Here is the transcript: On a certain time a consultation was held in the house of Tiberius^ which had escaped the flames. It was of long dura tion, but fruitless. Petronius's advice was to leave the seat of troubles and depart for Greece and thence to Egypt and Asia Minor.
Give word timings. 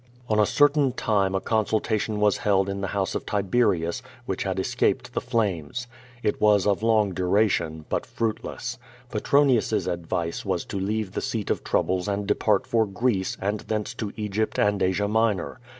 On 0.27 0.39
a 0.39 0.47
certain 0.47 0.93
time 0.93 1.35
a 1.35 1.39
consultation 1.39 2.19
was 2.19 2.37
held 2.37 2.67
in 2.69 2.81
the 2.81 2.87
house 2.87 3.13
of 3.13 3.23
Tiberius^ 3.27 4.01
which 4.25 4.41
had 4.41 4.57
escaped 4.59 5.13
the 5.13 5.21
flames. 5.21 5.85
It 6.23 6.41
was 6.41 6.65
of 6.65 6.81
long 6.81 7.11
dura 7.13 7.47
tion, 7.47 7.85
but 7.87 8.07
fruitless. 8.07 8.79
Petronius's 9.11 9.85
advice 9.85 10.43
was 10.43 10.65
to 10.65 10.79
leave 10.79 11.11
the 11.11 11.21
seat 11.21 11.51
of 11.51 11.63
troubles 11.63 12.07
and 12.07 12.25
depart 12.25 12.65
for 12.65 12.87
Greece 12.87 13.37
and 13.39 13.59
thence 13.59 13.93
to 13.93 14.11
Egypt 14.15 14.57
and 14.57 14.81
Asia 14.81 15.07
Minor. 15.07 15.59